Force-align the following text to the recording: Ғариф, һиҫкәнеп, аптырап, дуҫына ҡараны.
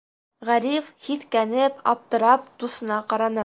Ғариф, 0.47 0.87
һиҫкәнеп, 1.09 1.79
аптырап, 1.95 2.49
дуҫына 2.65 3.03
ҡараны. 3.13 3.39